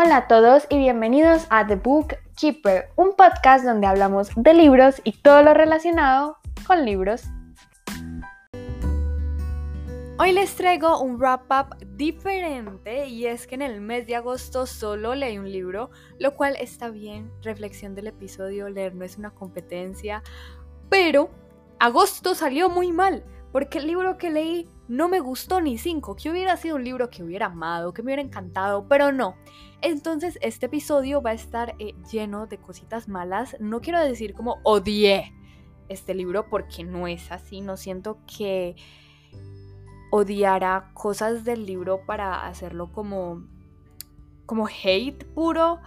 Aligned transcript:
Hola 0.00 0.16
a 0.16 0.28
todos 0.28 0.64
y 0.70 0.78
bienvenidos 0.78 1.48
a 1.50 1.66
The 1.66 1.74
Book 1.74 2.14
Keeper, 2.36 2.90
un 2.94 3.16
podcast 3.16 3.64
donde 3.64 3.88
hablamos 3.88 4.30
de 4.36 4.54
libros 4.54 5.00
y 5.02 5.10
todo 5.10 5.42
lo 5.42 5.54
relacionado 5.54 6.36
con 6.68 6.84
libros. 6.84 7.24
Hoy 10.20 10.30
les 10.30 10.54
traigo 10.54 11.00
un 11.00 11.18
wrap-up 11.18 11.76
diferente 11.96 13.08
y 13.08 13.26
es 13.26 13.48
que 13.48 13.56
en 13.56 13.62
el 13.62 13.80
mes 13.80 14.06
de 14.06 14.14
agosto 14.14 14.66
solo 14.66 15.16
leí 15.16 15.36
un 15.36 15.50
libro, 15.50 15.90
lo 16.20 16.36
cual 16.36 16.54
está 16.60 16.90
bien, 16.90 17.32
reflexión 17.42 17.96
del 17.96 18.06
episodio, 18.06 18.68
leer 18.68 18.94
no 18.94 19.04
es 19.04 19.18
una 19.18 19.32
competencia, 19.32 20.22
pero 20.88 21.28
agosto 21.80 22.36
salió 22.36 22.68
muy 22.68 22.92
mal 22.92 23.24
porque 23.50 23.78
el 23.78 23.88
libro 23.88 24.16
que 24.16 24.30
leí 24.30 24.68
no 24.88 25.08
me 25.08 25.20
gustó 25.20 25.60
ni 25.60 25.76
cinco, 25.76 26.16
que 26.16 26.30
hubiera 26.30 26.56
sido 26.56 26.76
un 26.76 26.84
libro 26.84 27.10
que 27.10 27.22
hubiera 27.22 27.46
amado, 27.46 27.92
que 27.92 28.02
me 28.02 28.06
hubiera 28.06 28.22
encantado, 28.22 28.88
pero 28.88 29.12
no. 29.12 29.36
Entonces 29.82 30.38
este 30.42 30.66
episodio 30.66 31.22
va 31.22 31.30
a 31.30 31.34
estar 31.34 31.74
eh, 31.78 31.94
lleno 32.10 32.46
de 32.46 32.58
cositas 32.58 33.06
malas. 33.06 33.56
No 33.60 33.80
quiero 33.80 34.00
decir 34.00 34.34
como 34.34 34.56
odié 34.64 35.32
este 35.88 36.14
libro 36.14 36.48
porque 36.48 36.84
no 36.84 37.06
es 37.06 37.30
así, 37.30 37.60
no 37.60 37.76
siento 37.76 38.18
que 38.26 38.76
odiara 40.10 40.90
cosas 40.94 41.44
del 41.44 41.66
libro 41.66 42.04
para 42.06 42.46
hacerlo 42.46 42.90
como 42.90 43.44
como 44.46 44.66
hate 44.66 45.26
puro, 45.34 45.78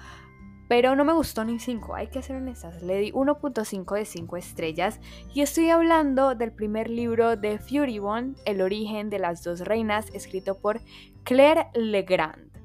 pero 0.71 0.95
no 0.95 1.03
me 1.03 1.11
gustó 1.11 1.43
ni 1.43 1.59
5, 1.59 1.95
hay 1.95 2.07
que 2.07 2.21
ser 2.21 2.37
honestas. 2.37 2.81
Le 2.81 2.97
di 2.99 3.11
1.5 3.11 3.93
de 3.93 4.05
5 4.05 4.37
estrellas 4.37 5.01
y 5.33 5.41
estoy 5.41 5.69
hablando 5.69 6.33
del 6.33 6.53
primer 6.53 6.89
libro 6.89 7.35
de 7.35 7.59
Fury 7.59 7.99
One, 7.99 8.35
El 8.45 8.61
origen 8.61 9.09
de 9.09 9.19
las 9.19 9.43
dos 9.43 9.59
reinas, 9.59 10.09
escrito 10.13 10.61
por 10.61 10.79
Claire 11.25 11.67
Legrand. 11.73 12.57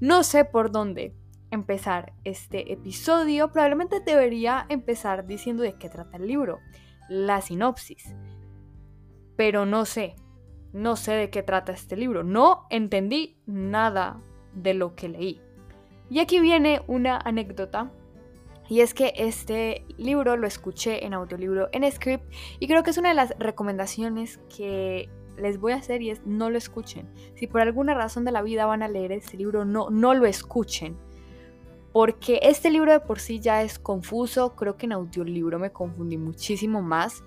No 0.00 0.22
sé 0.22 0.44
por 0.44 0.70
dónde 0.70 1.14
empezar 1.50 2.12
este 2.24 2.74
episodio, 2.74 3.50
probablemente 3.50 4.00
debería 4.00 4.66
empezar 4.68 5.26
diciendo 5.26 5.62
de 5.62 5.78
qué 5.78 5.88
trata 5.88 6.18
el 6.18 6.26
libro, 6.26 6.58
la 7.08 7.40
sinopsis. 7.40 8.14
Pero 9.34 9.64
no 9.64 9.86
sé, 9.86 10.14
no 10.74 10.94
sé 10.96 11.12
de 11.12 11.30
qué 11.30 11.42
trata 11.42 11.72
este 11.72 11.96
libro, 11.96 12.22
no 12.22 12.66
entendí 12.68 13.40
nada 13.46 14.20
de 14.52 14.74
lo 14.74 14.94
que 14.94 15.08
leí. 15.08 15.45
Y 16.08 16.20
aquí 16.20 16.40
viene 16.40 16.82
una 16.86 17.18
anécdota. 17.18 17.90
Y 18.68 18.80
es 18.80 18.94
que 18.94 19.12
este 19.16 19.84
libro 19.96 20.36
lo 20.36 20.46
escuché 20.46 21.06
en 21.06 21.14
audiolibro 21.14 21.68
en 21.70 21.90
script 21.90 22.24
y 22.58 22.66
creo 22.66 22.82
que 22.82 22.90
es 22.90 22.98
una 22.98 23.10
de 23.10 23.14
las 23.14 23.32
recomendaciones 23.38 24.40
que 24.56 25.08
les 25.36 25.60
voy 25.60 25.72
a 25.72 25.76
hacer 25.76 26.02
y 26.02 26.10
es 26.10 26.26
no 26.26 26.50
lo 26.50 26.58
escuchen. 26.58 27.08
Si 27.36 27.46
por 27.46 27.60
alguna 27.60 27.94
razón 27.94 28.24
de 28.24 28.32
la 28.32 28.42
vida 28.42 28.66
van 28.66 28.82
a 28.82 28.88
leer 28.88 29.12
este 29.12 29.36
libro, 29.36 29.64
no, 29.64 29.90
no 29.90 30.14
lo 30.14 30.26
escuchen. 30.26 30.96
Porque 31.92 32.40
este 32.42 32.70
libro 32.70 32.92
de 32.92 33.00
por 33.00 33.20
sí 33.20 33.38
ya 33.38 33.62
es 33.62 33.78
confuso, 33.78 34.56
creo 34.56 34.76
que 34.76 34.86
en 34.86 34.92
audiolibro 34.92 35.58
me 35.58 35.70
confundí 35.70 36.18
muchísimo 36.18 36.82
más, 36.82 37.22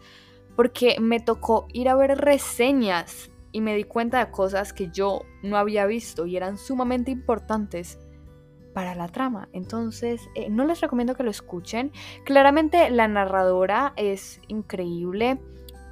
porque 0.56 1.00
me 1.00 1.20
tocó 1.20 1.68
ir 1.74 1.90
a 1.90 1.96
ver 1.96 2.18
reseñas 2.18 3.32
y 3.52 3.62
me 3.62 3.76
di 3.76 3.84
cuenta 3.84 4.24
de 4.24 4.32
cosas 4.32 4.74
que 4.74 4.90
yo 4.92 5.24
no 5.42 5.58
había 5.58 5.86
visto 5.86 6.26
y 6.26 6.36
eran 6.36 6.58
sumamente 6.58 7.12
importantes 7.12 7.98
para 8.80 8.96
la 8.96 9.10
trama. 9.10 9.50
Entonces, 9.52 10.30
eh, 10.36 10.50
no 10.50 10.64
les 10.64 10.80
recomiendo 10.80 11.14
que 11.14 11.24
lo 11.24 11.32
escuchen. 11.32 11.92
Claramente 12.24 12.90
la 12.90 13.10
narradora 13.10 13.92
es 13.98 14.40
increíble. 14.48 15.38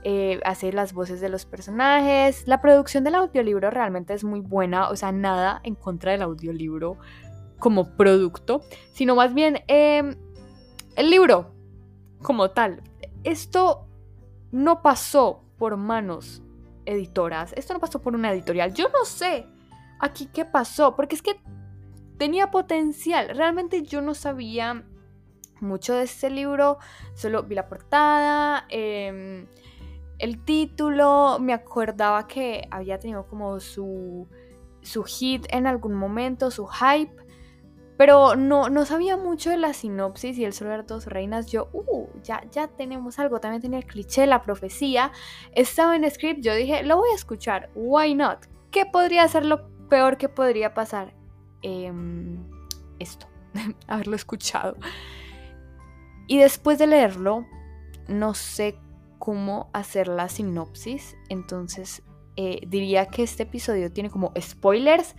Eh, 0.05 0.39
hace 0.45 0.71
las 0.71 0.93
voces 0.93 1.19
de 1.19 1.27
los 1.27 1.45
personajes. 1.45 2.47
La 2.47 2.61
producción 2.61 3.03
del 3.03 3.15
audiolibro 3.15 3.71
realmente 3.71 4.13
es 4.13 4.23
muy 4.23 4.39
buena. 4.39 4.87
O 4.87 4.95
sea, 4.95 5.11
nada 5.11 5.59
en 5.65 5.75
contra 5.75 6.13
del 6.13 6.21
audiolibro 6.21 6.97
como 7.59 7.97
producto. 7.97 8.61
Sino 8.93 9.15
más 9.15 9.33
bien 9.33 9.59
em, 9.67 10.15
el 10.95 11.09
libro 11.09 11.51
como 12.21 12.51
tal. 12.51 12.83
Esto 13.25 13.85
no 14.53 14.81
pasó 14.81 15.43
por 15.57 15.75
manos 15.75 16.41
editoras. 16.85 17.51
Esto 17.57 17.73
no 17.73 17.81
pasó 17.81 18.01
por 18.01 18.15
una 18.15 18.31
editorial. 18.31 18.73
Yo 18.73 18.87
no 18.87 19.03
sé 19.03 19.45
aquí 19.99 20.29
qué 20.31 20.45
pasó. 20.45 20.95
Porque 20.95 21.15
es 21.15 21.21
que 21.21 21.35
tenía 22.17 22.51
potencial. 22.51 23.29
Realmente 23.35 23.83
yo 23.83 24.01
no 24.01 24.13
sabía 24.13 24.83
mucho 25.59 25.95
de 25.95 26.03
este 26.03 26.29
libro, 26.29 26.77
solo 27.15 27.43
vi 27.43 27.55
la 27.55 27.67
portada, 27.67 28.65
em, 28.69 29.47
el 30.19 30.43
título, 30.43 31.37
me 31.39 31.53
acordaba 31.53 32.27
que 32.27 32.67
había 32.71 32.99
tenido 32.99 33.27
como 33.27 33.59
su, 33.59 34.27
su 34.81 35.03
hit 35.03 35.45
en 35.49 35.67
algún 35.67 35.93
momento, 35.93 36.49
su 36.51 36.67
hype, 36.67 37.15
pero 37.97 38.35
no, 38.35 38.69
no 38.69 38.85
sabía 38.85 39.17
mucho 39.17 39.49
de 39.49 39.57
la 39.57 39.73
sinopsis 39.73 40.37
y 40.37 40.45
el 40.45 40.53
solo 40.53 40.81
dos 40.83 41.07
reinas. 41.07 41.47
Yo, 41.47 41.69
uh, 41.73 42.07
ya, 42.21 42.43
ya 42.51 42.67
tenemos 42.67 43.17
algo. 43.17 43.39
También 43.39 43.61
tenía 43.61 43.79
el 43.79 43.85
cliché, 43.85 44.27
la 44.27 44.43
profecía. 44.43 45.11
Estaba 45.53 45.95
en 45.95 46.09
script. 46.09 46.41
Yo 46.41 46.53
dije, 46.53 46.83
lo 46.83 46.97
voy 46.97 47.09
a 47.11 47.15
escuchar. 47.15 47.71
Why 47.73 48.13
not? 48.13 48.45
¿Qué 48.69 48.85
podría 48.85 49.27
ser 49.27 49.45
lo 49.45 49.67
peor 49.89 50.17
que 50.17 50.29
podría 50.29 50.75
pasar? 50.75 51.15
Em, 51.61 52.37
esto, 52.99 53.27
haberlo 53.87 54.15
escuchado. 54.15 54.75
Y 56.27 56.39
después 56.39 56.77
de 56.77 56.87
leerlo, 56.87 57.45
no 58.07 58.33
sé 58.33 58.79
cómo 59.19 59.69
hacer 59.73 60.07
la 60.07 60.29
sinopsis, 60.29 61.15
entonces 61.29 62.03
eh, 62.35 62.61
diría 62.67 63.07
que 63.07 63.23
este 63.23 63.43
episodio 63.43 63.91
tiene 63.91 64.09
como 64.09 64.31
spoilers, 64.39 65.15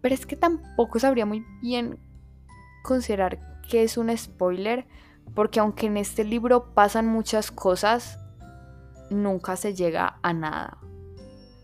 pero 0.00 0.14
es 0.14 0.26
que 0.26 0.36
tampoco 0.36 0.98
sabría 0.98 1.26
muy 1.26 1.44
bien 1.62 1.98
considerar 2.82 3.60
que 3.68 3.82
es 3.82 3.96
un 3.96 4.16
spoiler, 4.16 4.86
porque 5.34 5.60
aunque 5.60 5.86
en 5.86 5.96
este 5.96 6.24
libro 6.24 6.74
pasan 6.74 7.06
muchas 7.06 7.50
cosas, 7.50 8.18
nunca 9.10 9.56
se 9.56 9.74
llega 9.74 10.18
a 10.22 10.32
nada. 10.32 10.78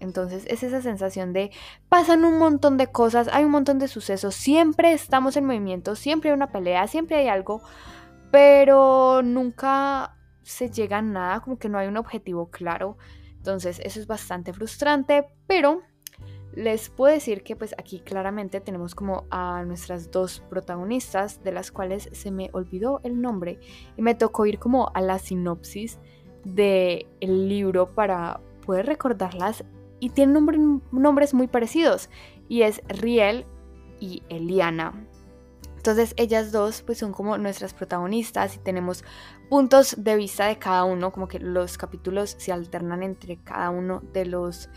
Entonces 0.00 0.44
es 0.48 0.62
esa 0.62 0.82
sensación 0.82 1.32
de 1.32 1.50
pasan 1.88 2.24
un 2.24 2.38
montón 2.38 2.76
de 2.76 2.88
cosas, 2.88 3.28
hay 3.32 3.44
un 3.44 3.50
montón 3.50 3.78
de 3.78 3.88
sucesos, 3.88 4.34
siempre 4.34 4.92
estamos 4.92 5.36
en 5.36 5.46
movimiento, 5.46 5.96
siempre 5.96 6.30
hay 6.30 6.36
una 6.36 6.50
pelea, 6.50 6.86
siempre 6.86 7.16
hay 7.16 7.28
algo, 7.28 7.62
pero 8.30 9.22
nunca 9.22 10.16
se 10.42 10.70
llega 10.70 10.98
a 10.98 11.02
nada, 11.02 11.40
como 11.40 11.58
que 11.58 11.68
no 11.68 11.78
hay 11.78 11.88
un 11.88 11.96
objetivo 11.96 12.50
claro. 12.50 12.96
Entonces 13.36 13.80
eso 13.82 14.00
es 14.00 14.06
bastante 14.06 14.52
frustrante, 14.52 15.26
pero 15.46 15.82
les 16.56 16.88
puedo 16.88 17.12
decir 17.12 17.42
que 17.42 17.54
pues 17.54 17.74
aquí 17.78 18.00
claramente 18.00 18.60
tenemos 18.60 18.94
como 18.94 19.26
a 19.30 19.62
nuestras 19.64 20.10
dos 20.10 20.42
protagonistas, 20.48 21.42
de 21.44 21.52
las 21.52 21.70
cuales 21.70 22.08
se 22.12 22.30
me 22.30 22.48
olvidó 22.52 23.00
el 23.04 23.20
nombre 23.20 23.60
y 23.96 24.02
me 24.02 24.14
tocó 24.14 24.46
ir 24.46 24.58
como 24.58 24.90
a 24.94 25.00
la 25.02 25.18
sinopsis 25.18 25.98
del 26.44 27.06
el 27.20 27.48
libro 27.48 27.94
para 27.94 28.40
poder 28.64 28.86
recordarlas 28.86 29.64
y 30.00 30.10
tienen 30.10 30.82
nombres 30.92 31.34
muy 31.34 31.46
parecidos 31.46 32.10
y 32.48 32.62
es 32.62 32.82
Riel 32.88 33.46
y 34.00 34.22
Eliana. 34.28 35.06
Entonces 35.76 36.14
ellas 36.16 36.50
dos 36.50 36.82
pues 36.82 36.98
son 36.98 37.12
como 37.12 37.38
nuestras 37.38 37.72
protagonistas 37.72 38.56
y 38.56 38.58
tenemos 38.58 39.04
puntos 39.48 39.94
de 39.96 40.16
vista 40.16 40.46
de 40.46 40.58
cada 40.58 40.84
uno, 40.84 41.12
como 41.12 41.28
que 41.28 41.38
los 41.38 41.78
capítulos 41.78 42.34
se 42.38 42.52
alternan 42.52 43.02
entre 43.04 43.36
cada 43.36 43.70
uno 43.70 44.02
de 44.12 44.26
los, 44.26 44.68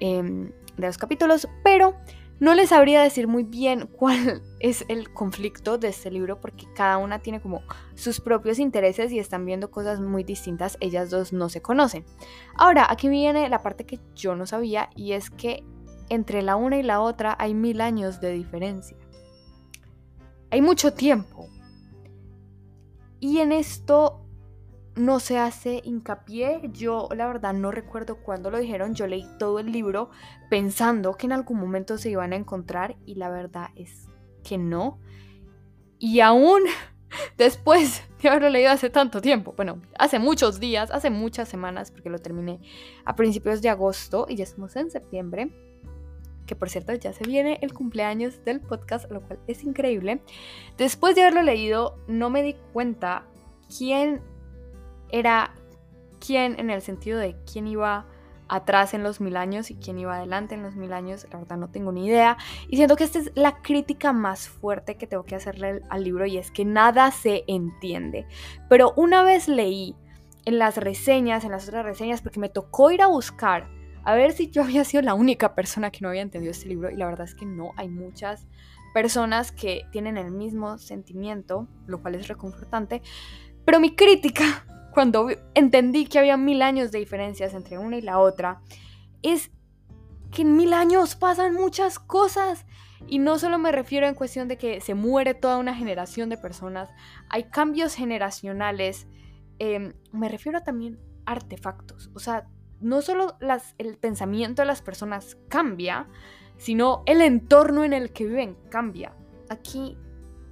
em, 0.00 0.50
de 0.76 0.86
los 0.86 0.98
capítulos, 0.98 1.48
pero 1.64 1.94
no 2.40 2.54
les 2.54 2.70
sabría 2.70 3.02
decir 3.02 3.28
muy 3.28 3.44
bien 3.44 3.86
cuál 3.92 4.42
es 4.58 4.84
el 4.88 5.12
conflicto 5.12 5.78
de 5.78 5.88
este 5.88 6.10
libro 6.10 6.40
porque 6.40 6.66
cada 6.74 6.98
una 6.98 7.20
tiene 7.20 7.40
como 7.40 7.62
sus 7.94 8.20
propios 8.20 8.58
intereses 8.58 9.12
y 9.12 9.18
están 9.18 9.44
viendo 9.44 9.70
cosas 9.70 10.00
muy 10.00 10.24
distintas. 10.24 10.76
Ellas 10.80 11.10
dos 11.10 11.32
no 11.32 11.48
se 11.48 11.62
conocen. 11.62 12.04
Ahora, 12.56 12.86
aquí 12.88 13.08
viene 13.08 13.48
la 13.48 13.62
parte 13.62 13.84
que 13.84 14.00
yo 14.14 14.34
no 14.34 14.46
sabía 14.46 14.90
y 14.96 15.12
es 15.12 15.30
que 15.30 15.62
entre 16.08 16.42
la 16.42 16.56
una 16.56 16.78
y 16.78 16.82
la 16.82 17.00
otra 17.00 17.36
hay 17.38 17.54
mil 17.54 17.80
años 17.80 18.20
de 18.20 18.32
diferencia. 18.32 18.96
Hay 20.50 20.62
mucho 20.62 20.92
tiempo. 20.94 21.46
Y 23.20 23.38
en 23.38 23.52
esto 23.52 24.26
no 24.96 25.20
se 25.20 25.38
hace 25.38 25.80
hincapié. 25.84 26.60
Yo 26.72 27.08
la 27.14 27.26
verdad 27.26 27.54
no 27.54 27.70
recuerdo 27.70 28.16
cuándo 28.16 28.50
lo 28.50 28.58
dijeron. 28.58 28.94
Yo 28.94 29.06
leí 29.06 29.26
todo 29.38 29.58
el 29.58 29.72
libro 29.72 30.10
pensando 30.48 31.14
que 31.14 31.26
en 31.26 31.32
algún 31.32 31.58
momento 31.58 31.98
se 31.98 32.10
iban 32.10 32.32
a 32.32 32.36
encontrar 32.36 32.96
y 33.06 33.14
la 33.14 33.30
verdad 33.30 33.68
es 33.76 34.08
que 34.42 34.58
no. 34.58 34.98
Y 35.98 36.20
aún 36.20 36.62
después 37.38 38.02
de 38.20 38.28
haberlo 38.28 38.50
leído 38.50 38.70
hace 38.70 38.90
tanto 38.90 39.20
tiempo, 39.20 39.54
bueno, 39.56 39.80
hace 39.98 40.18
muchos 40.18 40.60
días, 40.60 40.90
hace 40.90 41.10
muchas 41.10 41.48
semanas, 41.48 41.90
porque 41.90 42.10
lo 42.10 42.18
terminé 42.18 42.60
a 43.04 43.16
principios 43.16 43.62
de 43.62 43.68
agosto 43.68 44.26
y 44.28 44.36
ya 44.36 44.44
estamos 44.44 44.76
en 44.76 44.90
septiembre, 44.90 45.50
que 46.46 46.56
por 46.56 46.68
cierto 46.68 46.92
ya 46.94 47.12
se 47.12 47.24
viene 47.24 47.58
el 47.62 47.72
cumpleaños 47.72 48.44
del 48.44 48.60
podcast, 48.60 49.10
lo 49.10 49.22
cual 49.22 49.38
es 49.46 49.62
increíble. 49.62 50.22
Después 50.76 51.14
de 51.14 51.22
haberlo 51.22 51.42
leído, 51.42 51.96
no 52.08 52.28
me 52.28 52.42
di 52.42 52.56
cuenta 52.72 53.26
quién 53.76 54.20
era 55.12 55.54
quién 56.24 56.58
en 56.58 56.70
el 56.70 56.82
sentido 56.82 57.18
de 57.18 57.36
quién 57.50 57.66
iba 57.66 58.06
atrás 58.48 58.94
en 58.94 59.04
los 59.04 59.20
mil 59.20 59.36
años 59.36 59.70
y 59.70 59.76
quién 59.76 59.98
iba 59.98 60.16
adelante 60.16 60.56
en 60.56 60.62
los 60.62 60.74
mil 60.74 60.92
años, 60.92 61.26
la 61.30 61.38
verdad 61.38 61.56
no 61.56 61.70
tengo 61.70 61.92
ni 61.92 62.06
idea. 62.06 62.36
Y 62.68 62.76
siento 62.76 62.96
que 62.96 63.04
esta 63.04 63.20
es 63.20 63.30
la 63.36 63.62
crítica 63.62 64.12
más 64.12 64.48
fuerte 64.48 64.96
que 64.96 65.06
tengo 65.06 65.24
que 65.24 65.36
hacerle 65.36 65.82
al 65.88 66.04
libro 66.04 66.26
y 66.26 66.36
es 66.36 66.50
que 66.50 66.64
nada 66.64 67.10
se 67.12 67.44
entiende. 67.46 68.26
Pero 68.68 68.92
una 68.96 69.22
vez 69.22 69.46
leí 69.46 69.94
en 70.44 70.58
las 70.58 70.76
reseñas, 70.76 71.44
en 71.44 71.52
las 71.52 71.68
otras 71.68 71.84
reseñas, 71.84 72.22
porque 72.22 72.40
me 72.40 72.48
tocó 72.48 72.90
ir 72.90 73.02
a 73.02 73.06
buscar 73.06 73.68
a 74.02 74.14
ver 74.14 74.32
si 74.32 74.50
yo 74.50 74.62
había 74.62 74.84
sido 74.84 75.02
la 75.02 75.14
única 75.14 75.54
persona 75.54 75.90
que 75.90 76.00
no 76.00 76.08
había 76.08 76.22
entendido 76.22 76.50
este 76.50 76.68
libro 76.68 76.90
y 76.90 76.96
la 76.96 77.06
verdad 77.06 77.26
es 77.26 77.34
que 77.34 77.46
no, 77.46 77.72
hay 77.76 77.88
muchas 77.88 78.48
personas 78.94 79.52
que 79.52 79.82
tienen 79.92 80.16
el 80.16 80.32
mismo 80.32 80.78
sentimiento, 80.78 81.68
lo 81.86 82.00
cual 82.02 82.16
es 82.16 82.26
reconfortante, 82.26 83.02
pero 83.64 83.78
mi 83.78 83.94
crítica 83.94 84.64
cuando 84.92 85.28
entendí 85.54 86.06
que 86.06 86.18
había 86.18 86.36
mil 86.36 86.62
años 86.62 86.90
de 86.90 86.98
diferencias 86.98 87.54
entre 87.54 87.78
una 87.78 87.96
y 87.96 88.02
la 88.02 88.18
otra, 88.18 88.60
es 89.22 89.50
que 90.30 90.42
en 90.42 90.56
mil 90.56 90.72
años 90.72 91.16
pasan 91.16 91.54
muchas 91.54 91.98
cosas. 91.98 92.66
Y 93.06 93.18
no 93.18 93.38
solo 93.38 93.58
me 93.58 93.72
refiero 93.72 94.06
en 94.06 94.14
cuestión 94.14 94.46
de 94.48 94.58
que 94.58 94.80
se 94.80 94.94
muere 94.94 95.34
toda 95.34 95.56
una 95.56 95.74
generación 95.74 96.28
de 96.28 96.36
personas, 96.36 96.90
hay 97.28 97.44
cambios 97.44 97.94
generacionales, 97.94 99.08
em, 99.58 99.94
me 100.12 100.28
refiero 100.28 100.62
también 100.62 100.98
a 101.24 101.32
artefactos. 101.32 102.10
O 102.14 102.18
sea, 102.18 102.46
no 102.80 103.02
solo 103.02 103.36
las, 103.40 103.74
el 103.78 103.96
pensamiento 103.96 104.62
de 104.62 104.66
las 104.66 104.82
personas 104.82 105.38
cambia, 105.48 106.08
sino 106.56 107.02
el 107.06 107.22
entorno 107.22 107.84
en 107.84 107.94
el 107.94 108.12
que 108.12 108.26
viven 108.26 108.56
cambia. 108.70 109.14
Aquí 109.48 109.96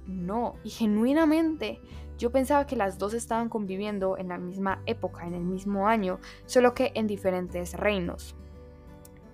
no, 0.07 0.55
y 0.63 0.71
genuinamente 0.71 1.79
yo 2.19 2.31
pensaba 2.31 2.67
que 2.67 2.75
las 2.75 2.97
dos 2.97 3.13
estaban 3.13 3.49
conviviendo 3.49 4.17
en 4.17 4.27
la 4.27 4.37
misma 4.37 4.83
época, 4.85 5.25
en 5.25 5.33
el 5.33 5.43
mismo 5.43 5.87
año, 5.87 6.19
solo 6.45 6.73
que 6.73 6.91
en 6.93 7.07
diferentes 7.07 7.73
reinos. 7.73 8.35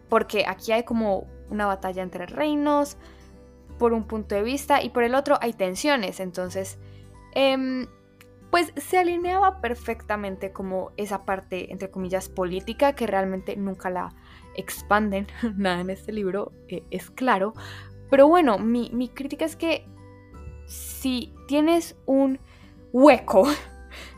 Porque 0.08 0.46
aquí 0.48 0.72
hay 0.72 0.84
como 0.84 1.26
una 1.50 1.66
batalla 1.66 2.04
entre 2.04 2.28
reinos, 2.28 2.98
por 3.80 3.92
un 3.92 4.06
punto 4.06 4.36
de 4.36 4.44
vista, 4.44 4.84
y 4.84 4.90
por 4.90 5.04
el 5.04 5.16
otro 5.16 5.38
hay 5.42 5.54
tensiones. 5.54 6.20
Entonces, 6.20 6.78
em, 7.34 7.88
pues 8.52 8.72
se 8.78 9.00
alineaba 9.00 9.62
perfectamente 9.62 10.52
como 10.54 10.92
esa 10.96 11.26
parte, 11.26 11.72
entre 11.72 11.90
comillas, 11.90 12.30
política, 12.30 12.94
que 12.94 13.08
realmente 13.08 13.56
nunca 13.58 13.90
la 13.90 14.14
expanden, 14.56 15.26
nada 15.58 15.82
en 15.82 15.90
este 15.90 16.14
libro 16.14 16.52
eh, 16.68 16.84
es 16.92 17.10
claro. 17.10 17.54
Pero 18.12 18.28
bueno, 18.28 18.60
mi, 18.60 18.92
mi 18.94 19.10
crítica 19.10 19.44
es 19.44 19.56
que 19.56 19.88
si 20.68 21.34
tienes 21.48 21.96
un 22.06 22.40
hueco 22.96 23.46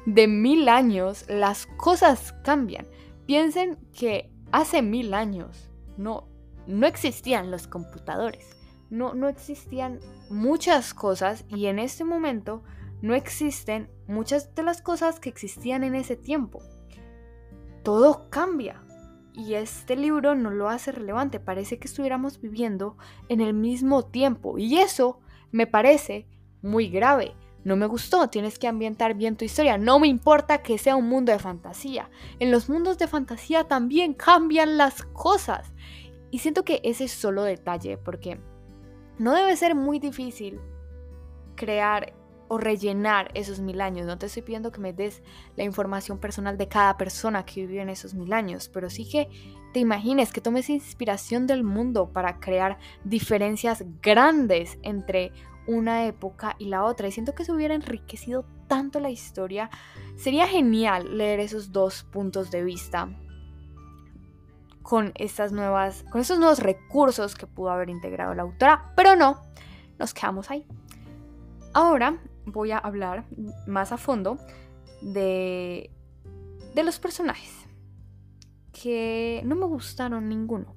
de 0.06 0.28
mil 0.28 0.70
años, 0.70 1.26
las 1.28 1.66
cosas 1.66 2.36
cambian. 2.44 2.86
Piensen 3.26 3.80
que 3.92 4.32
hace 4.52 4.84
mil 4.84 5.16
años 5.16 5.72
no, 5.98 6.28
no 6.68 6.86
existían 6.86 7.50
los 7.50 7.66
computadores, 7.66 8.56
no, 8.92 9.16
no 9.16 9.30
existían 9.30 10.00
muchas 10.30 10.94
cosas 10.94 11.44
y 11.48 11.66
en 11.66 11.80
este 11.80 12.04
momento 12.04 12.64
no 13.02 13.16
existen 13.16 13.90
muchas 14.08 14.54
de 14.54 14.62
las 14.62 14.84
cosas 14.84 15.20
que 15.20 15.30
existían 15.30 15.84
en 15.84 15.96
ese 15.96 16.16
tiempo. 16.16 16.62
Todo 17.84 18.30
cambia 18.30 18.84
y 19.34 19.56
este 19.56 19.96
libro 19.96 20.36
no 20.36 20.52
lo 20.52 20.70
hace 20.70 20.92
relevante, 20.92 21.40
parece 21.40 21.80
que 21.80 21.88
estuviéramos 21.88 22.40
viviendo 22.40 22.96
en 23.28 23.42
el 23.42 23.56
mismo 23.56 24.06
tiempo 24.06 24.60
y 24.60 24.78
eso 24.78 25.20
me 25.52 25.66
parece 25.66 26.28
muy 26.62 26.90
grave 26.90 27.34
no 27.68 27.76
me 27.76 27.86
gustó, 27.86 28.30
tienes 28.30 28.58
que 28.58 28.70
ambientar 28.70 29.14
bien 29.14 29.36
tu 29.36 29.44
historia. 29.44 29.78
No 29.78 30.00
me 30.00 30.08
importa 30.08 30.60
que 30.60 30.78
sea 30.78 30.96
un 30.96 31.10
mundo 31.10 31.34
de 31.34 31.40
fantasía. 31.40 32.10
En 32.40 32.50
los 32.50 32.70
mundos 32.70 32.98
de 32.98 33.10
fantasía 33.10 33.66
también 33.66 34.14
cambian 34.14 34.78
las 34.78 35.04
cosas. 35.04 35.74
Y 36.32 36.40
siento 36.40 36.64
que 36.64 36.80
ese 36.86 37.04
es 37.04 37.12
solo 37.12 37.44
detalle, 37.44 37.98
porque 37.98 38.40
no 39.20 39.34
debe 39.34 39.58
ser 39.58 39.76
muy 39.76 40.00
difícil 40.00 40.62
crear 41.56 42.14
o 42.48 42.58
rellenar 42.58 43.32
esos 43.34 43.60
mil 43.60 43.82
años. 43.82 44.08
No 44.08 44.18
te 44.18 44.28
estoy 44.28 44.44
pidiendo 44.44 44.72
que 44.72 44.80
me 44.80 44.94
des 44.94 45.22
la 45.58 45.66
información 45.66 46.20
personal 46.20 46.58
de 46.58 46.70
cada 46.70 46.96
persona 46.96 47.46
que 47.46 47.66
vivió 47.66 47.82
en 47.82 47.90
esos 47.90 48.14
mil 48.14 48.32
años, 48.32 48.70
pero 48.74 48.90
sí 48.90 49.10
que 49.10 49.28
te 49.74 49.82
imagines 49.82 50.32
que 50.32 50.40
tomes 50.40 50.70
inspiración 50.70 51.48
del 51.48 51.66
mundo 51.66 52.14
para 52.14 52.40
crear 52.40 52.78
diferencias 53.04 53.84
grandes 54.02 54.78
entre 54.84 55.34
una 55.68 56.06
época 56.06 56.56
y 56.58 56.66
la 56.66 56.84
otra. 56.84 57.08
Y 57.08 57.12
siento 57.12 57.36
que 57.36 57.46
se 57.46 57.52
hubiera 57.52 57.76
enriquecido 57.76 58.46
tanto 58.68 59.00
la 59.00 59.10
historia. 59.10 59.70
Sería 60.16 60.48
genial 60.48 61.18
leer 61.18 61.40
esos 61.40 61.72
dos 61.72 62.04
puntos 62.04 62.52
de 62.52 62.64
vista 62.64 63.10
con 64.82 65.12
estas 65.16 65.52
nuevas, 65.52 66.06
con 66.10 66.22
estos 66.22 66.40
nuevos 66.40 66.60
recursos 66.60 67.36
que 67.36 67.46
pudo 67.46 67.72
haber 67.72 67.90
integrado 67.90 68.34
la 68.34 68.44
autora, 68.44 68.94
pero 68.96 69.18
no, 69.18 69.42
nos 70.00 70.14
quedamos 70.14 70.50
ahí. 70.50 70.66
Ahora 71.74 72.22
voy 72.46 72.72
a 72.72 72.78
hablar 72.78 73.26
más 73.68 73.92
a 73.92 73.98
fondo 73.98 74.38
de, 75.02 75.92
de 76.74 76.84
los 76.84 77.00
personajes 77.00 77.68
que 78.72 79.42
no 79.46 79.56
me 79.56 79.66
gustaron 79.66 80.30
ninguno. 80.30 80.76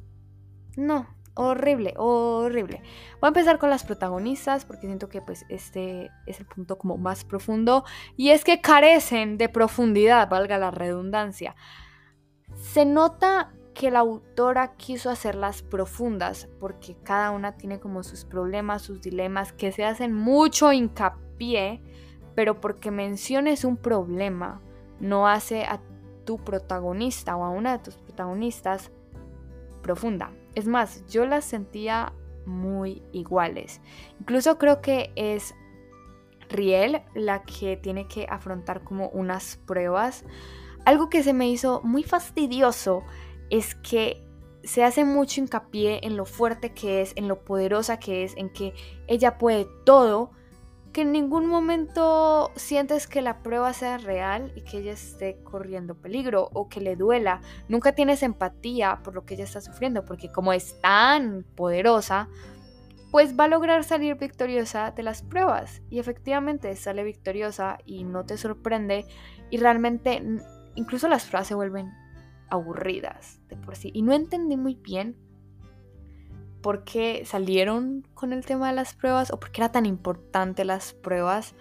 No, 0.76 1.06
horrible, 1.40 1.94
horrible. 1.96 2.82
Voy 3.20 3.26
a 3.26 3.28
empezar 3.28 3.58
con 3.58 3.70
las 3.70 3.84
protagonistas 3.84 4.64
porque 4.66 4.86
siento 4.86 5.08
que 5.08 5.22
pues 5.22 5.46
este 5.48 6.10
es 6.26 6.38
el 6.38 6.46
punto 6.46 6.76
como 6.76 6.98
más 6.98 7.24
profundo 7.24 7.84
y 8.16 8.30
es 8.30 8.44
que 8.44 8.60
carecen 8.60 9.38
de 9.38 9.48
profundidad, 9.48 10.28
valga 10.28 10.58
la 10.58 10.70
redundancia. 10.70 11.56
Se 12.56 12.84
nota 12.84 13.52
que 13.72 13.90
la 13.90 14.00
autora 14.00 14.74
quiso 14.76 15.08
hacerlas 15.08 15.62
profundas 15.62 16.48
porque 16.58 16.96
cada 17.02 17.30
una 17.30 17.56
tiene 17.56 17.80
como 17.80 18.02
sus 18.02 18.26
problemas, 18.26 18.82
sus 18.82 19.00
dilemas 19.00 19.54
que 19.54 19.72
se 19.72 19.84
hacen 19.84 20.12
mucho 20.12 20.72
hincapié, 20.72 21.82
pero 22.34 22.60
porque 22.60 22.90
menciones 22.90 23.64
un 23.64 23.78
problema 23.78 24.60
no 24.98 25.26
hace 25.26 25.64
a 25.64 25.80
tu 26.26 26.36
protagonista 26.36 27.34
o 27.36 27.44
a 27.44 27.50
una 27.50 27.78
de 27.78 27.84
tus 27.84 27.96
protagonistas 27.96 28.90
profunda. 29.80 30.32
Es 30.54 30.66
más, 30.66 31.06
yo 31.06 31.26
las 31.26 31.44
sentía 31.44 32.12
muy 32.46 33.02
iguales. 33.12 33.80
Incluso 34.20 34.58
creo 34.58 34.80
que 34.80 35.12
es 35.16 35.54
Riel 36.48 37.02
la 37.14 37.44
que 37.44 37.76
tiene 37.76 38.08
que 38.08 38.26
afrontar 38.28 38.82
como 38.82 39.08
unas 39.10 39.56
pruebas. 39.66 40.24
Algo 40.84 41.08
que 41.08 41.22
se 41.22 41.32
me 41.32 41.48
hizo 41.48 41.80
muy 41.82 42.02
fastidioso 42.02 43.04
es 43.50 43.74
que 43.76 44.22
se 44.62 44.84
hace 44.84 45.04
mucho 45.04 45.40
hincapié 45.40 46.00
en 46.02 46.16
lo 46.16 46.24
fuerte 46.24 46.74
que 46.74 47.00
es, 47.00 47.12
en 47.16 47.28
lo 47.28 47.44
poderosa 47.44 47.98
que 47.98 48.24
es, 48.24 48.36
en 48.36 48.50
que 48.50 48.74
ella 49.06 49.38
puede 49.38 49.66
todo, 49.84 50.32
que 50.92 51.02
en 51.02 51.12
ningún 51.12 51.46
momento 51.46 52.50
sientes 52.56 53.06
que 53.06 53.22
la 53.22 53.42
prueba 53.42 53.72
sea 53.72 53.98
real 53.98 54.52
y 54.56 54.62
que 54.62 54.78
ella 54.78 54.92
esté 54.92 55.42
corriendo 55.44 55.94
peligro 55.94 56.50
o 56.52 56.68
que 56.68 56.80
le 56.80 56.96
duela. 56.96 57.40
Nunca 57.68 57.92
tienes 57.92 58.22
empatía 58.22 59.00
por 59.04 59.14
lo 59.14 59.24
que 59.24 59.34
ella 59.34 59.44
está 59.44 59.60
sufriendo, 59.60 60.04
porque 60.04 60.32
como 60.32 60.52
es 60.52 60.80
tan 60.80 61.44
poderosa, 61.54 62.28
pues 63.10 63.38
va 63.38 63.44
a 63.44 63.48
lograr 63.48 63.84
salir 63.84 64.16
victoriosa 64.16 64.90
de 64.90 65.02
las 65.02 65.22
pruebas. 65.22 65.82
Y 65.90 65.98
efectivamente 65.98 66.74
sale 66.76 67.04
victoriosa 67.04 67.78
y 67.84 68.04
no 68.04 68.24
te 68.24 68.36
sorprende. 68.36 69.06
Y 69.50 69.58
realmente 69.58 70.22
incluso 70.74 71.08
las 71.08 71.24
frases 71.24 71.48
se 71.48 71.54
vuelven 71.54 71.90
aburridas 72.48 73.40
de 73.48 73.56
por 73.56 73.76
sí. 73.76 73.90
Y 73.94 74.02
no 74.02 74.12
entendí 74.12 74.56
muy 74.56 74.74
bien 74.74 75.16
por 76.62 76.84
qué 76.84 77.24
salieron 77.24 78.06
con 78.14 78.32
el 78.32 78.44
tema 78.44 78.68
de 78.68 78.74
las 78.74 78.94
pruebas 78.94 79.30
o 79.30 79.40
por 79.40 79.50
qué 79.50 79.62
era 79.62 79.72
tan 79.72 79.86
importante 79.86 80.64
las 80.64 80.92
pruebas. 80.92 81.54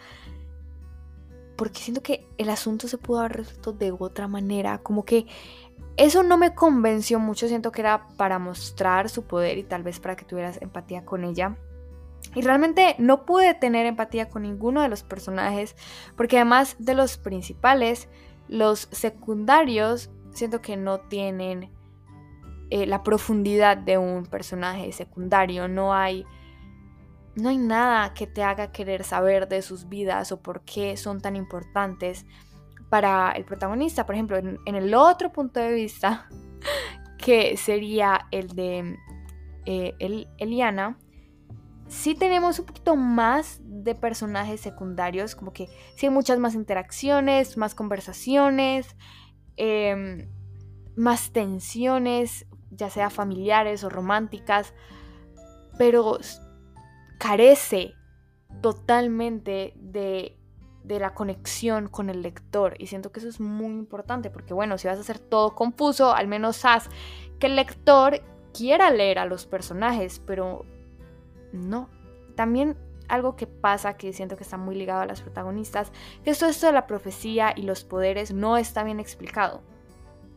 Porque 1.56 1.80
siento 1.80 2.02
que 2.02 2.26
el 2.38 2.50
asunto 2.50 2.88
se 2.88 2.98
pudo 2.98 3.20
haber 3.20 3.38
resuelto 3.38 3.74
de 3.74 3.92
otra 3.92 4.28
manera. 4.28 4.80
Como 4.80 5.04
que 5.04 5.28
eso 5.98 6.24
no 6.24 6.38
me 6.38 6.56
convenció 6.56 7.20
mucho. 7.20 7.48
Siento 7.48 7.72
que 7.72 7.82
era 7.82 8.08
para 8.18 8.40
mostrar 8.40 9.10
su 9.10 9.24
poder 9.24 9.58
y 9.58 9.64
tal 9.64 9.84
vez 9.84 10.00
para 10.00 10.16
que 10.16 10.26
tuvieras 10.26 10.62
empatía 10.62 11.06
con 11.06 11.24
ella. 11.26 11.58
Y 12.36 12.42
realmente 12.42 12.96
no 12.98 13.26
pude 13.26 13.54
tener 13.54 13.86
empatía 13.86 14.30
con 14.30 14.44
ninguno 14.44 14.82
de 14.82 14.90
los 14.90 15.04
personajes. 15.04 15.76
Porque 16.16 16.38
además 16.38 16.76
de 16.80 16.94
los 16.94 17.18
principales, 17.18 18.08
los 18.48 18.88
secundarios 18.92 20.10
siento 20.32 20.62
que 20.62 20.78
no 20.78 21.00
tienen 21.00 21.70
eh, 22.70 22.86
la 22.86 23.04
profundidad 23.04 23.78
de 23.78 23.98
un 23.98 24.26
personaje 24.26 24.92
secundario. 24.92 25.68
No 25.68 25.94
hay, 25.94 26.26
no 27.36 27.50
hay 27.50 27.58
nada 27.58 28.14
que 28.14 28.28
te 28.28 28.44
haga 28.44 28.72
querer 28.72 29.04
saber 29.04 29.48
de 29.48 29.62
sus 29.62 29.90
vidas 29.90 30.32
o 30.32 30.42
por 30.42 30.62
qué 30.62 30.96
son 30.96 31.20
tan 31.20 31.36
importantes 31.36 32.26
para 32.90 33.32
el 33.32 33.46
protagonista. 33.46 34.06
Por 34.06 34.16
ejemplo, 34.16 34.38
en, 34.38 34.60
el 34.66 34.94
otro 34.94 35.32
punto 35.32 35.60
de 35.60 35.74
vista, 35.74 36.30
que 37.18 37.58
sería 37.58 38.28
el 38.30 38.50
de 38.50 38.98
eh, 39.66 39.96
el, 39.98 40.28
Eliana, 40.38 41.00
sí 41.88 42.14
tenemos 42.14 42.60
un 42.60 42.68
poquito 42.68 42.96
más 42.96 43.62
de 43.64 43.96
personajes 43.96 44.62
secundarios, 44.62 45.36
como 45.36 45.54
que 45.54 45.70
sí 45.96 46.06
hay 46.06 46.12
muchas 46.12 46.38
más 46.38 46.54
interacciones, 46.54 47.58
más 47.58 47.74
conversaciones. 47.74 48.96
Em, 49.58 50.30
más 51.00 51.32
tensiones, 51.32 52.46
ya 52.72 52.90
sea 52.90 53.10
familiares 53.10 53.84
o 53.84 53.90
románticas, 53.90 54.74
pero 55.78 56.20
carece 57.18 57.94
totalmente 58.62 59.74
de, 59.76 60.38
de, 60.84 61.00
la 61.00 61.14
conexión 61.14 61.88
con 61.88 62.10
el 62.10 62.22
lector. 62.22 62.76
Y 62.80 62.88
siento 62.88 63.12
que 63.12 63.20
eso 63.20 63.30
es 63.30 63.40
muy 63.40 63.74
importante, 63.74 64.30
porque 64.30 64.54
bueno, 64.54 64.78
si 64.78 64.88
vas 64.88 64.98
a 64.98 65.02
hacer 65.02 65.20
todo 65.20 65.56
confuso, 65.56 66.14
al 66.14 66.28
menos 66.28 66.66
haz 66.66 66.90
que 67.40 67.48
el 67.48 67.56
lector 67.56 68.22
quiera 68.54 68.90
leer 68.92 69.20
a 69.20 69.26
los 69.26 69.46
personajes, 69.46 70.22
pero 70.26 70.66
no. 71.54 71.90
También 72.36 72.78
algo 73.08 73.36
que 73.36 73.48
pasa 73.48 73.98
que 73.98 74.14
siento 74.14 74.38
que 74.38 74.44
está 74.44 74.58
muy 74.58 74.76
ligado 74.76 75.02
a 75.02 75.06
las 75.06 75.22
protagonistas, 75.22 75.92
que 76.24 76.30
esto, 76.30 76.46
esto 76.46 76.68
de 76.68 76.74
la 76.74 76.88
profecía 76.88 77.54
y 77.56 77.64
los 77.64 77.84
poderes 77.84 78.32
no 78.32 78.58
está 78.58 78.84
bien 78.84 79.00
explicado. 79.00 79.62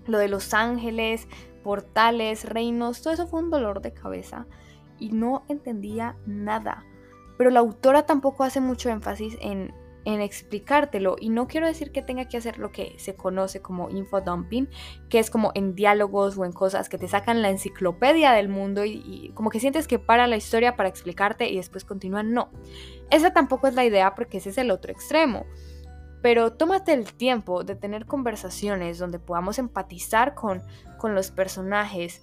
Lo 0.06 0.18
de 0.18 0.28
los 0.28 0.52
ángeles, 0.54 1.28
portales, 1.62 2.44
reinos, 2.44 3.02
todo 3.02 3.14
eso 3.14 3.26
fue 3.26 3.40
un 3.40 3.50
dolor 3.50 3.82
de 3.82 3.92
cabeza 3.92 4.46
y 4.98 5.10
no 5.10 5.44
entendía 5.48 6.16
nada. 6.26 6.84
Pero 7.38 7.50
la 7.50 7.60
autora 7.60 8.04
tampoco 8.04 8.44
hace 8.44 8.60
mucho 8.60 8.90
énfasis 8.90 9.36
en 9.40 9.72
en 10.04 10.20
explicártelo. 10.20 11.16
Y 11.18 11.28
no 11.28 11.46
quiero 11.46 11.66
decir 11.66 11.92
que 11.92 12.02
tenga 12.02 12.26
que 12.26 12.36
hacer 12.36 12.58
lo 12.58 12.72
que 12.72 12.94
se 12.98 13.14
conoce 13.14 13.60
como 13.60 13.90
infodumping, 13.90 14.68
que 15.08 15.18
es 15.18 15.30
como 15.30 15.52
en 15.54 15.74
diálogos 15.74 16.36
o 16.38 16.44
en 16.44 16.52
cosas 16.52 16.88
que 16.88 16.98
te 16.98 17.08
sacan 17.08 17.42
la 17.42 17.50
enciclopedia 17.50 18.32
del 18.32 18.48
mundo 18.48 18.84
y, 18.84 19.32
como 19.34 19.50
que 19.50 19.60
sientes 19.60 19.86
que 19.86 19.98
para 19.98 20.26
la 20.26 20.36
historia 20.36 20.76
para 20.76 20.88
explicarte 20.88 21.48
y 21.48 21.56
después 21.56 21.84
continúan. 21.84 22.32
No, 22.32 22.50
esa 23.10 23.32
tampoco 23.32 23.66
es 23.68 23.74
la 23.74 23.84
idea 23.84 24.14
porque 24.14 24.38
ese 24.38 24.50
es 24.50 24.58
el 24.58 24.70
otro 24.70 24.92
extremo. 24.92 25.46
Pero 26.22 26.52
tómate 26.52 26.92
el 26.92 27.12
tiempo 27.12 27.64
de 27.64 27.74
tener 27.74 28.06
conversaciones 28.06 28.98
donde 28.98 29.18
podamos 29.18 29.58
empatizar 29.58 30.34
con, 30.34 30.62
con 30.98 31.14
los 31.14 31.32
personajes, 31.32 32.22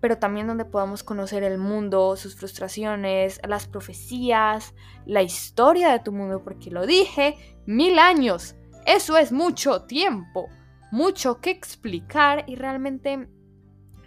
pero 0.00 0.18
también 0.18 0.46
donde 0.46 0.64
podamos 0.64 1.02
conocer 1.02 1.42
el 1.42 1.58
mundo, 1.58 2.16
sus 2.16 2.34
frustraciones, 2.34 3.40
las 3.46 3.66
profecías, 3.68 4.74
la 5.04 5.22
historia 5.22 5.90
de 5.90 6.00
tu 6.00 6.12
mundo, 6.12 6.42
porque 6.42 6.70
lo 6.70 6.86
dije, 6.86 7.36
mil 7.66 7.98
años. 7.98 8.56
Eso 8.86 9.18
es 9.18 9.32
mucho 9.32 9.82
tiempo, 9.82 10.48
mucho 10.90 11.40
que 11.40 11.50
explicar 11.50 12.44
y 12.46 12.54
realmente 12.54 13.28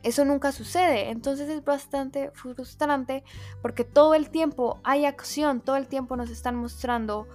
eso 0.04 0.26
nunca 0.26 0.52
sucede. 0.52 1.10
Entonces 1.10 1.50
es 1.50 1.64
bastante 1.64 2.32
frustrante 2.32 3.24
porque 3.62 3.84
todo 3.84 4.16
el 4.16 4.30
tiempo 4.30 4.80
hay 4.84 5.06
acción, 5.06 5.62
todo 5.62 5.76
el 5.76 5.88
tiempo 5.88 6.16
nos 6.16 6.30
están 6.30 6.56
mostrando 6.56 7.28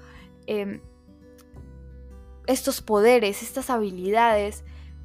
em, 0.47 0.81
estos 2.47 2.83
poderes, 2.83 3.43
estas 3.43 3.71
habilidades 3.71 4.65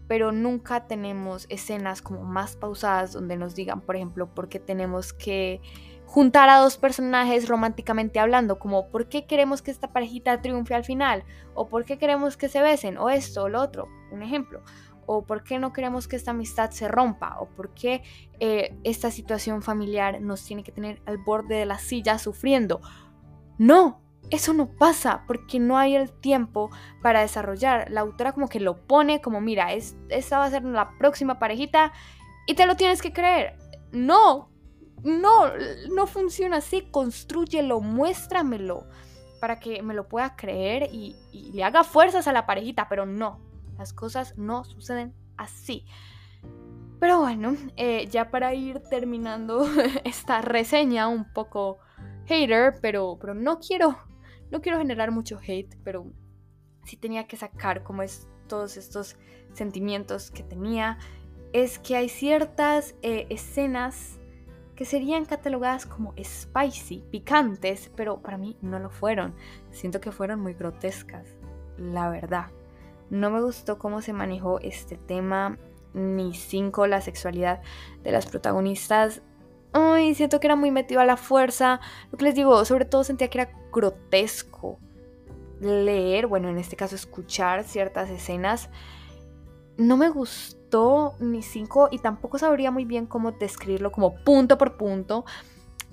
pero 0.10 0.31
nunca 0.31 0.88
tenemos 0.88 1.46
escenas 1.50 2.01
como 2.01 2.24
más 2.24 2.55
pausadas 2.55 3.13
donde 3.13 3.38
nos 3.38 3.53
digan, 3.53 3.79
por 3.79 3.96
ejemplo, 3.96 4.34
por 4.34 4.50
qué 4.50 4.60
tenemos 4.60 5.13
que 5.13 5.62
juntar 6.08 6.50
a 6.50 6.58
dos 6.58 6.77
personajes 6.77 7.48
románticamente 7.48 8.19
hablando, 8.19 8.58
como 8.58 8.89
por 8.89 9.08
qué 9.08 9.27
queremos 9.27 9.62
que 9.62 9.69
esta 9.69 9.93
parejita 9.93 10.41
triunfe 10.41 10.74
al 10.74 10.84
final, 10.84 11.24
o 11.53 11.67
por 11.69 11.86
qué 11.86 12.00
queremos 12.00 12.38
que 12.38 12.50
se 12.50 12.60
besen, 12.60 12.98
o 12.98 13.12
esto 13.12 13.43
o 13.43 13.50
lo 13.50 13.62
otro, 13.62 13.88
un 14.12 14.24
ejemplo, 14.24 14.63
o 15.05 15.27
por 15.27 15.43
qué 15.43 15.60
no 15.60 15.74
queremos 15.74 16.08
que 16.08 16.15
esta 16.15 16.31
amistad 16.31 16.72
se 16.72 16.88
rompa, 16.88 17.38
o 17.39 17.46
por 17.50 17.75
qué 17.75 18.01
eh, 18.39 18.75
esta 18.84 19.12
situación 19.12 19.62
familiar 19.62 20.19
nos 20.22 20.43
tiene 20.43 20.63
que 20.63 20.72
tener 20.72 21.03
al 21.05 21.19
borde 21.19 21.53
de 21.53 21.67
la 21.67 21.77
silla 21.77 22.17
sufriendo. 22.17 22.81
No, 23.60 24.01
eso 24.29 24.53
no 24.53 24.67
pasa 24.67 25.24
porque 25.27 25.59
no 25.59 25.77
hay 25.77 25.95
el 25.95 26.12
tiempo 26.12 26.69
para 27.01 27.21
desarrollar. 27.21 27.89
La 27.89 28.01
autora 28.01 28.33
como 28.33 28.48
que 28.48 28.59
lo 28.59 28.77
pone 28.86 29.21
como, 29.21 29.41
mira, 29.41 29.74
es, 29.74 29.95
esta 30.09 30.38
va 30.38 30.45
a 30.45 30.50
ser 30.50 30.63
la 30.63 30.98
próxima 30.98 31.39
parejita 31.39 31.93
y 32.45 32.53
te 32.53 32.65
lo 32.65 32.75
tienes 32.75 33.01
que 33.01 33.13
creer. 33.13 33.57
No, 33.91 34.50
no, 35.03 35.51
no 35.93 36.07
funciona 36.07 36.57
así. 36.57 36.88
Construyelo, 36.91 37.81
muéstramelo 37.81 38.86
para 39.39 39.59
que 39.59 39.81
me 39.81 39.93
lo 39.93 40.07
pueda 40.07 40.36
creer 40.36 40.89
y, 40.91 41.15
le 41.53 41.63
haga 41.63 41.83
fuerzas 41.83 42.27
a 42.27 42.33
la 42.33 42.45
parejita, 42.45 42.88
pero 42.89 43.05
no, 43.05 43.39
las 43.77 43.93
cosas 43.93 44.38
no 44.38 44.63
suceden 44.63 45.13
así. 45.38 45.86
Pero 47.00 47.19
bueno, 47.19 47.55
eh, 47.77 48.07
ya 48.12 48.29
para 48.29 48.53
ir 48.53 48.81
terminando 48.89 49.65
esta 50.03 50.41
reseña 50.41 51.07
un 51.07 51.31
poco 51.33 51.79
hater, 52.25 52.75
pero, 52.81 53.17
pero 53.19 53.33
no 53.33 53.59
quiero 53.59 53.98
no 54.51 54.62
quiero 54.62 54.77
generar 54.77 55.12
mucho 55.12 55.39
hate, 55.46 55.75
pero 55.84 56.12
sí 56.86 56.98
tenía 56.98 57.27
que 57.27 57.38
sacar 57.38 57.84
como 57.84 58.01
es 58.01 58.27
todos 58.48 58.77
estos 58.77 59.15
sentimientos 59.53 60.32
que 60.32 60.44
tenía, 60.44 60.98
es 61.53 61.79
que 61.79 61.96
hay 61.96 62.10
ciertas 62.10 62.96
eh, 63.01 63.27
escenas 63.29 64.20
que 64.75 64.86
serían 64.86 65.25
catalogadas 65.25 65.86
como 65.86 66.13
spicy, 66.18 67.03
picantes, 67.12 67.91
pero 67.96 68.22
para 68.22 68.38
mí 68.38 68.58
no 68.62 68.79
lo 68.79 68.89
fueron. 68.89 69.36
Siento 69.72 70.00
que 70.00 70.12
fueron 70.12 70.39
muy 70.39 70.53
grotescas, 70.53 71.27
la 71.77 72.10
verdad. 72.10 72.48
No 73.10 73.29
me 73.29 73.41
gustó 73.41 73.77
cómo 73.77 74.01
se 74.01 74.13
manejó 74.13 74.60
este 74.60 74.98
tema, 74.98 75.58
ni 75.94 76.34
cinco 76.34 76.88
la 76.88 77.01
sexualidad 77.01 77.62
de 78.03 78.12
las 78.12 78.27
protagonistas. 78.27 79.22
Ay, 79.71 80.15
siento 80.15 80.39
que 80.39 80.47
era 80.47 80.55
muy 80.55 80.71
metido 80.71 81.01
a 81.01 81.05
la 81.05 81.17
fuerza. 81.17 81.79
Lo 82.11 82.17
que 82.17 82.25
les 82.25 82.35
digo, 82.35 82.63
sobre 82.65 82.85
todo 82.85 83.03
sentía 83.03 83.29
que 83.29 83.41
era 83.41 83.51
grotesco 83.71 84.79
leer, 85.61 86.27
bueno, 86.27 86.49
en 86.49 86.57
este 86.57 86.75
caso 86.75 86.95
escuchar 86.95 87.63
ciertas 87.63 88.09
escenas. 88.09 88.69
No 89.77 89.97
me 89.97 90.09
gustó 90.09 91.15
ni 91.19 91.41
cinco 91.41 91.89
y 91.91 91.99
tampoco 91.99 92.38
sabría 92.38 92.71
muy 92.71 92.85
bien 92.85 93.05
cómo 93.05 93.31
describirlo 93.31 93.91
como 93.91 94.15
punto 94.23 94.57
por 94.57 94.77
punto, 94.77 95.25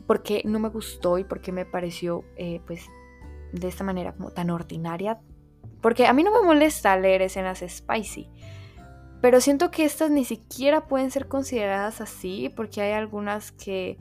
porque 0.06 0.42
no 0.44 0.58
me 0.58 0.68
gustó 0.68 1.18
y 1.18 1.24
porque 1.24 1.52
me 1.52 1.64
pareció, 1.64 2.24
eh, 2.36 2.60
pues, 2.66 2.86
de 3.52 3.68
esta 3.68 3.84
manera 3.84 4.12
como 4.12 4.30
tan 4.30 4.50
ordinaria. 4.50 5.20
Porque 5.80 6.06
a 6.06 6.12
mí 6.12 6.22
no 6.22 6.32
me 6.32 6.46
molesta 6.46 6.96
leer 6.96 7.22
escenas 7.22 7.62
spicy, 7.66 8.28
pero 9.20 9.40
siento 9.40 9.70
que 9.70 9.84
estas 9.84 10.10
ni 10.10 10.24
siquiera 10.24 10.86
pueden 10.86 11.10
ser 11.10 11.28
consideradas 11.28 12.00
así, 12.00 12.48
porque 12.54 12.82
hay 12.82 12.92
algunas 12.92 13.52
que 13.52 13.98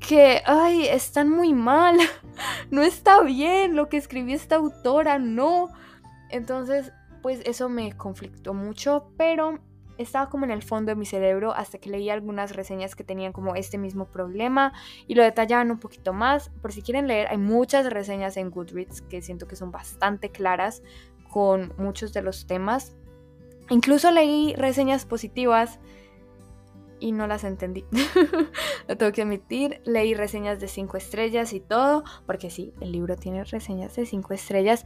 que, 0.00 0.42
ay, 0.46 0.88
están 0.88 1.28
muy 1.28 1.52
mal, 1.52 1.96
no 2.70 2.82
está 2.82 3.22
bien 3.22 3.76
lo 3.76 3.88
que 3.88 3.98
escribió 3.98 4.34
esta 4.34 4.56
autora, 4.56 5.18
no. 5.18 5.68
Entonces, 6.30 6.92
pues 7.22 7.42
eso 7.44 7.68
me 7.68 7.92
conflictó 7.92 8.54
mucho, 8.54 9.12
pero 9.16 9.60
estaba 9.98 10.30
como 10.30 10.46
en 10.46 10.50
el 10.50 10.62
fondo 10.62 10.90
de 10.90 10.96
mi 10.96 11.04
cerebro 11.04 11.52
hasta 11.52 11.78
que 11.78 11.90
leí 11.90 12.08
algunas 12.08 12.56
reseñas 12.56 12.94
que 12.94 13.04
tenían 13.04 13.32
como 13.32 13.54
este 13.54 13.76
mismo 13.76 14.06
problema 14.06 14.72
y 15.06 15.14
lo 15.14 15.22
detallaban 15.22 15.70
un 15.70 15.78
poquito 15.78 16.14
más. 16.14 16.48
Por 16.62 16.72
si 16.72 16.80
quieren 16.80 17.06
leer, 17.06 17.28
hay 17.28 17.36
muchas 17.36 17.90
reseñas 17.92 18.38
en 18.38 18.50
Goodreads 18.50 19.02
que 19.02 19.20
siento 19.20 19.46
que 19.46 19.56
son 19.56 19.70
bastante 19.70 20.30
claras 20.30 20.82
con 21.30 21.74
muchos 21.76 22.12
de 22.14 22.22
los 22.22 22.46
temas. 22.46 22.96
Incluso 23.70 24.10
leí 24.10 24.54
reseñas 24.56 25.06
positivas 25.06 25.78
y 27.00 27.12
no 27.12 27.26
las 27.26 27.44
entendí. 27.44 27.84
Lo 28.88 28.96
tengo 28.96 29.12
que 29.12 29.22
admitir. 29.22 29.80
Leí 29.84 30.14
reseñas 30.14 30.60
de 30.60 30.68
5 30.68 30.96
estrellas 30.96 31.52
y 31.52 31.60
todo, 31.60 32.04
porque 32.26 32.50
sí, 32.50 32.74
el 32.80 32.92
libro 32.92 33.16
tiene 33.16 33.42
reseñas 33.44 33.96
de 33.96 34.06
5 34.06 34.34
estrellas, 34.34 34.84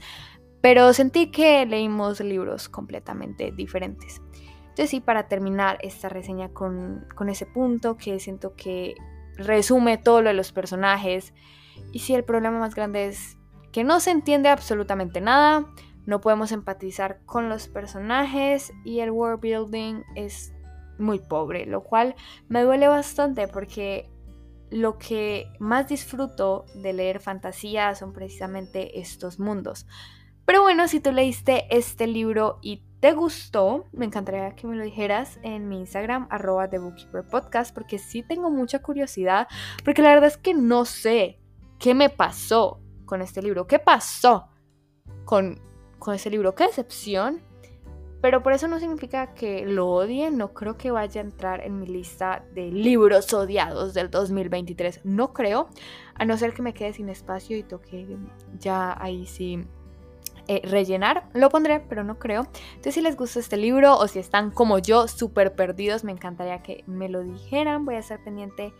pero 0.60 0.92
sentí 0.92 1.30
que 1.30 1.66
leímos 1.66 2.20
libros 2.20 2.68
completamente 2.68 3.52
diferentes. 3.52 4.22
Entonces 4.60 4.90
sí, 4.90 5.00
para 5.00 5.28
terminar 5.28 5.78
esta 5.82 6.08
reseña 6.08 6.48
con, 6.50 7.06
con 7.14 7.28
ese 7.28 7.46
punto 7.46 7.96
que 7.96 8.18
siento 8.18 8.54
que 8.56 8.94
resume 9.36 9.98
todo 9.98 10.22
lo 10.22 10.28
de 10.28 10.34
los 10.34 10.52
personajes. 10.52 11.34
Y 11.92 12.00
sí, 12.00 12.14
el 12.14 12.24
problema 12.24 12.58
más 12.58 12.74
grande 12.74 13.06
es 13.06 13.38
que 13.72 13.84
no 13.84 14.00
se 14.00 14.10
entiende 14.10 14.48
absolutamente 14.48 15.20
nada, 15.20 15.66
no 16.06 16.20
podemos 16.20 16.52
empatizar 16.52 17.20
con 17.24 17.48
los 17.48 17.68
personajes 17.68 18.72
y 18.84 19.00
el 19.00 19.10
world 19.10 19.40
building 19.40 20.02
es 20.14 20.52
muy 20.98 21.18
pobre, 21.18 21.66
lo 21.66 21.82
cual 21.82 22.14
me 22.48 22.62
duele 22.62 22.88
bastante 22.88 23.48
porque 23.48 24.10
lo 24.70 24.98
que 24.98 25.52
más 25.58 25.88
disfruto 25.88 26.64
de 26.74 26.92
leer 26.92 27.20
fantasía 27.20 27.94
son 27.94 28.12
precisamente 28.12 29.00
estos 29.00 29.38
mundos. 29.38 29.86
Pero 30.44 30.62
bueno, 30.62 30.88
si 30.88 31.00
tú 31.00 31.12
leíste 31.12 31.66
este 31.70 32.06
libro 32.06 32.58
y 32.60 32.82
te 33.00 33.12
gustó, 33.12 33.84
me 33.92 34.04
encantaría 34.04 34.54
que 34.54 34.66
me 34.66 34.76
lo 34.76 34.84
dijeras 34.84 35.38
en 35.42 35.68
mi 35.68 35.78
Instagram, 35.78 36.26
arroba 36.30 36.68
The 36.68 36.78
Bookkeeper 36.78 37.22
Podcast, 37.22 37.74
porque 37.74 37.98
sí 37.98 38.22
tengo 38.22 38.50
mucha 38.50 38.80
curiosidad, 38.80 39.46
porque 39.84 40.02
la 40.02 40.08
verdad 40.08 40.28
es 40.28 40.36
que 40.36 40.54
no 40.54 40.84
sé 40.84 41.38
qué 41.78 41.94
me 41.94 42.10
pasó 42.10 42.80
con 43.04 43.22
este 43.22 43.42
libro, 43.42 43.66
qué 43.66 43.78
pasó 43.78 44.48
con, 45.24 45.60
con 46.04 46.14
este 46.14 46.30
libro, 46.30 46.54
qué 46.54 46.66
decepción 46.66 47.42
pero 48.24 48.42
por 48.42 48.54
eso 48.54 48.68
no 48.68 48.80
significa 48.80 49.34
que 49.34 49.66
lo 49.66 49.90
odie, 49.90 50.30
no 50.30 50.54
creo 50.54 50.78
que 50.78 50.90
vaya 50.90 51.20
a 51.20 51.24
entrar 51.24 51.60
en 51.60 51.78
mi 51.78 51.86
lista 51.86 52.42
de 52.54 52.72
libros 52.72 53.30
odiados 53.34 53.92
del 53.92 54.10
2023, 54.10 55.02
no 55.04 55.34
creo, 55.34 55.68
a 56.14 56.24
no 56.24 56.38
ser 56.38 56.54
que 56.54 56.62
me 56.62 56.72
quede 56.72 56.94
sin 56.94 57.10
espacio 57.10 57.54
y 57.54 57.62
toque 57.64 58.16
ya 58.58 58.96
ahí 58.98 59.26
sí 59.26 59.66
eh, 60.48 60.62
rellenar. 60.64 61.28
Lo 61.34 61.50
pondré, 61.50 61.80
pero 61.80 62.02
no 62.02 62.18
creo. 62.18 62.46
Entonces, 62.68 62.94
si 62.94 63.02
les 63.02 63.14
gusta 63.14 63.40
este 63.40 63.58
libro 63.58 63.98
o 63.98 64.08
si 64.08 64.20
están 64.20 64.50
como 64.50 64.78
yo, 64.78 65.06
súper 65.06 65.54
perdidos, 65.54 66.02
me 66.02 66.12
encantaría 66.12 66.62
que 66.62 66.82
me 66.86 67.10
lo 67.10 67.22
dijeran. 67.22 67.84
Voy 67.84 67.96
a 67.96 67.98
estar 67.98 68.24
pendiente 68.24 68.72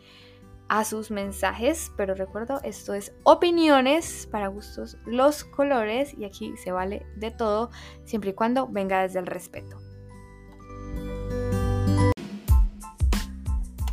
a 0.68 0.84
sus 0.84 1.10
mensajes, 1.10 1.92
pero 1.96 2.14
recuerdo, 2.14 2.60
esto 2.62 2.94
es 2.94 3.12
opiniones 3.22 4.28
para 4.30 4.48
gustos, 4.48 4.96
los 5.04 5.44
colores 5.44 6.14
y 6.14 6.24
aquí 6.24 6.56
se 6.56 6.72
vale 6.72 7.06
de 7.16 7.30
todo, 7.30 7.70
siempre 8.04 8.30
y 8.30 8.34
cuando 8.34 8.66
venga 8.68 9.02
desde 9.02 9.18
el 9.18 9.26
respeto. 9.26 9.78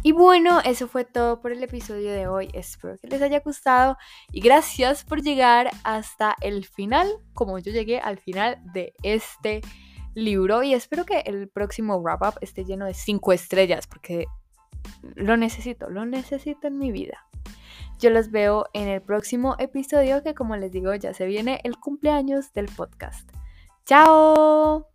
Y 0.04 0.14
bueno, 0.14 0.62
eso 0.62 0.88
fue 0.88 1.06
todo 1.06 1.42
por 1.42 1.52
el 1.52 1.62
episodio 1.62 2.12
de 2.12 2.28
hoy. 2.28 2.50
Espero 2.54 2.98
que 2.98 3.08
les 3.08 3.22
haya 3.22 3.40
gustado 3.40 3.98
y 4.32 4.42
gracias 4.42 5.04
por 5.04 5.22
llegar 5.22 5.70
hasta 5.84 6.36
el 6.42 6.66
final, 6.66 7.08
como 7.34 7.60
yo 7.60 7.72
llegué 7.72 8.00
al 8.00 8.18
final 8.18 8.60
de 8.74 8.94
este 9.04 9.62
libro. 10.16 10.64
Y 10.64 10.74
espero 10.74 11.06
que 11.06 11.20
el 11.20 11.50
próximo 11.50 12.02
wrap 12.02 12.22
up 12.24 12.34
esté 12.42 12.66
lleno 12.66 12.86
de 12.88 12.96
cinco 12.96 13.32
estrellas, 13.32 13.86
porque 13.86 14.26
lo 15.16 15.38
necesito, 15.38 15.90
lo 15.90 16.06
necesito 16.06 16.68
en 16.68 16.78
mi 16.78 16.92
vida. 16.92 17.26
Yo 18.00 18.10
los 18.10 18.32
veo 18.32 18.66
en 18.74 18.88
el 18.88 19.02
próximo 19.02 19.56
episodio 19.60 20.24
que 20.24 20.34
como 20.34 20.56
les 20.56 20.72
digo 20.72 20.94
ya 20.96 21.14
se 21.14 21.26
viene 21.26 21.62
el 21.64 21.78
cumpleaños 21.78 22.52
del 22.54 22.66
podcast. 22.66 23.30
¡Chao! 23.86 24.91